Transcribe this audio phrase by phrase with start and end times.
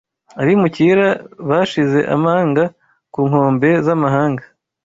[0.41, 1.07] Abimukira
[1.49, 2.63] bashize amanga
[3.13, 4.43] ku nkombe zamahanga